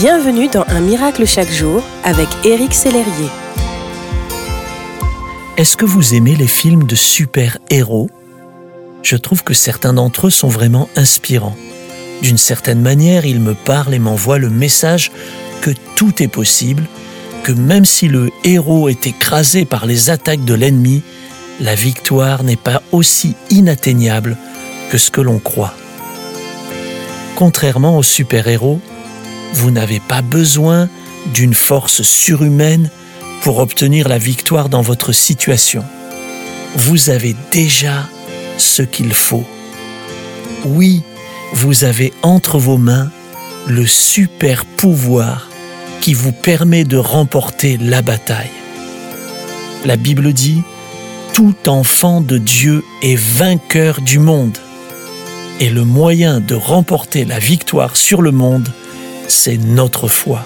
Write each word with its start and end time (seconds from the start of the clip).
Bienvenue 0.00 0.48
dans 0.48 0.64
Un 0.68 0.80
miracle 0.80 1.26
chaque 1.26 1.50
jour 1.50 1.84
avec 2.04 2.26
Éric 2.42 2.72
Sellerier. 2.72 3.28
Est-ce 5.58 5.76
que 5.76 5.84
vous 5.84 6.14
aimez 6.14 6.34
les 6.34 6.46
films 6.46 6.84
de 6.84 6.94
super-héros? 6.94 8.08
Je 9.02 9.16
trouve 9.16 9.44
que 9.44 9.52
certains 9.52 9.92
d'entre 9.92 10.28
eux 10.28 10.30
sont 10.30 10.48
vraiment 10.48 10.88
inspirants. 10.96 11.54
D'une 12.22 12.38
certaine 12.38 12.80
manière, 12.80 13.26
ils 13.26 13.40
me 13.40 13.52
parlent 13.52 13.92
et 13.92 13.98
m'envoient 13.98 14.38
le 14.38 14.48
message 14.48 15.12
que 15.60 15.72
tout 15.96 16.22
est 16.22 16.28
possible, 16.28 16.84
que 17.42 17.52
même 17.52 17.84
si 17.84 18.08
le 18.08 18.30
héros 18.42 18.88
est 18.88 19.06
écrasé 19.06 19.66
par 19.66 19.84
les 19.84 20.08
attaques 20.08 20.46
de 20.46 20.54
l'ennemi, 20.54 21.02
la 21.60 21.74
victoire 21.74 22.42
n'est 22.42 22.56
pas 22.56 22.80
aussi 22.92 23.34
inatteignable 23.50 24.38
que 24.90 24.96
ce 24.96 25.10
que 25.10 25.20
l'on 25.20 25.40
croit. 25.40 25.74
Contrairement 27.36 27.98
aux 27.98 28.02
super-héros, 28.02 28.80
vous 29.52 29.70
n'avez 29.70 30.00
pas 30.00 30.22
besoin 30.22 30.88
d'une 31.34 31.54
force 31.54 32.02
surhumaine 32.02 32.90
pour 33.42 33.58
obtenir 33.58 34.08
la 34.08 34.18
victoire 34.18 34.68
dans 34.68 34.82
votre 34.82 35.12
situation. 35.12 35.84
Vous 36.76 37.10
avez 37.10 37.34
déjà 37.52 38.08
ce 38.58 38.82
qu'il 38.82 39.12
faut. 39.12 39.44
Oui, 40.64 41.02
vous 41.52 41.84
avez 41.84 42.12
entre 42.22 42.58
vos 42.58 42.76
mains 42.76 43.10
le 43.66 43.86
super 43.86 44.64
pouvoir 44.64 45.48
qui 46.00 46.14
vous 46.14 46.32
permet 46.32 46.84
de 46.84 46.96
remporter 46.96 47.76
la 47.76 48.02
bataille. 48.02 48.50
La 49.84 49.96
Bible 49.96 50.32
dit, 50.32 50.62
Tout 51.32 51.68
enfant 51.68 52.20
de 52.20 52.38
Dieu 52.38 52.84
est 53.02 53.18
vainqueur 53.18 54.00
du 54.00 54.18
monde. 54.18 54.58
Et 55.58 55.70
le 55.70 55.84
moyen 55.84 56.40
de 56.40 56.54
remporter 56.54 57.24
la 57.24 57.38
victoire 57.38 57.96
sur 57.96 58.22
le 58.22 58.30
monde, 58.30 58.68
c'est 59.30 59.56
notre 59.56 60.08
foi. 60.08 60.44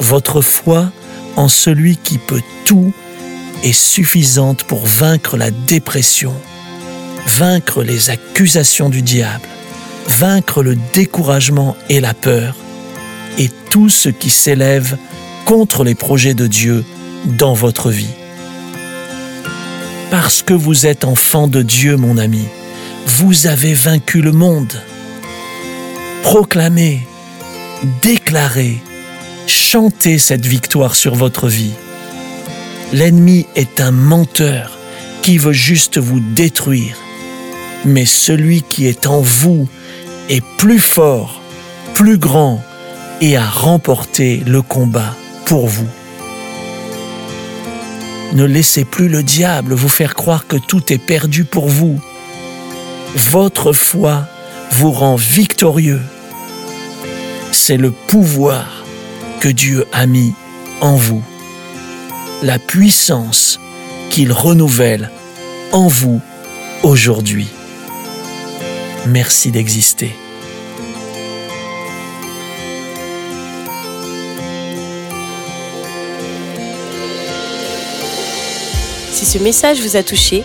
Votre 0.00 0.40
foi 0.40 0.90
en 1.36 1.48
celui 1.48 1.96
qui 1.96 2.18
peut 2.18 2.42
tout 2.64 2.92
est 3.62 3.72
suffisante 3.72 4.64
pour 4.64 4.86
vaincre 4.86 5.36
la 5.36 5.50
dépression, 5.50 6.32
vaincre 7.26 7.82
les 7.82 8.10
accusations 8.10 8.88
du 8.88 9.02
diable, 9.02 9.48
vaincre 10.06 10.62
le 10.62 10.76
découragement 10.94 11.76
et 11.88 12.00
la 12.00 12.14
peur, 12.14 12.56
et 13.38 13.50
tout 13.70 13.88
ce 13.88 14.08
qui 14.08 14.30
s'élève 14.30 14.96
contre 15.44 15.84
les 15.84 15.94
projets 15.94 16.34
de 16.34 16.46
Dieu 16.46 16.84
dans 17.24 17.54
votre 17.54 17.90
vie. 17.90 18.14
Parce 20.10 20.42
que 20.42 20.54
vous 20.54 20.86
êtes 20.86 21.04
enfant 21.04 21.46
de 21.46 21.62
Dieu, 21.62 21.96
mon 21.96 22.18
ami, 22.18 22.44
vous 23.06 23.46
avez 23.46 23.74
vaincu 23.74 24.22
le 24.22 24.32
monde 24.32 24.80
proclamez, 26.22 27.06
déclarez, 28.02 28.78
chantez 29.46 30.18
cette 30.18 30.46
victoire 30.46 30.94
sur 30.94 31.14
votre 31.14 31.48
vie. 31.48 31.74
L'ennemi 32.92 33.46
est 33.56 33.80
un 33.80 33.90
menteur 33.90 34.78
qui 35.22 35.38
veut 35.38 35.52
juste 35.52 35.98
vous 35.98 36.20
détruire, 36.20 36.96
mais 37.84 38.04
celui 38.04 38.62
qui 38.62 38.86
est 38.86 39.06
en 39.06 39.20
vous 39.20 39.68
est 40.28 40.44
plus 40.58 40.80
fort, 40.80 41.40
plus 41.94 42.18
grand 42.18 42.62
et 43.20 43.36
a 43.36 43.44
remporté 43.44 44.42
le 44.46 44.62
combat 44.62 45.14
pour 45.46 45.66
vous. 45.66 45.88
Ne 48.32 48.44
laissez 48.44 48.84
plus 48.84 49.08
le 49.08 49.22
diable 49.22 49.74
vous 49.74 49.88
faire 49.88 50.14
croire 50.14 50.46
que 50.46 50.56
tout 50.56 50.92
est 50.92 50.98
perdu 50.98 51.44
pour 51.44 51.68
vous. 51.68 52.00
Votre 53.16 53.72
foi 53.72 54.28
vous 54.70 54.92
rend 54.92 55.16
victorieux. 55.16 56.00
C'est 57.52 57.76
le 57.76 57.90
pouvoir 57.90 58.84
que 59.40 59.48
Dieu 59.48 59.86
a 59.92 60.06
mis 60.06 60.34
en 60.80 60.96
vous, 60.96 61.22
la 62.42 62.58
puissance 62.58 63.60
qu'il 64.10 64.32
renouvelle 64.32 65.10
en 65.72 65.88
vous 65.88 66.20
aujourd'hui. 66.82 67.48
Merci 69.06 69.50
d'exister. 69.50 70.14
Si 79.12 79.26
ce 79.26 79.38
message 79.38 79.80
vous 79.82 79.96
a 79.96 80.02
touché, 80.02 80.44